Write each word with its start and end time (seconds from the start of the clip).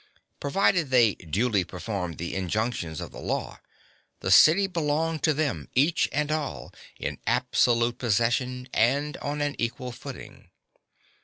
Provided 0.39 0.89
they 0.89 1.13
duly 1.13 1.63
performed 1.63 2.17
the 2.17 2.33
injunctions 2.33 2.99
of 2.99 3.11
the 3.11 3.19
law, 3.19 3.59
the 4.21 4.31
city 4.31 4.65
belonged 4.65 5.21
to 5.21 5.31
them, 5.31 5.69
each 5.75 6.09
and 6.11 6.31
all, 6.31 6.73
in 6.97 7.19
absolute 7.27 7.99
possession 7.99 8.67
and 8.73 9.15
on 9.17 9.41
an 9.41 9.55
equal 9.59 9.91
footing. 9.91 10.49